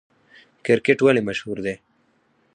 کرکټ 0.65 0.99
ولې 1.03 1.21
مشهور 1.27 1.57
دی؟ 1.65 1.75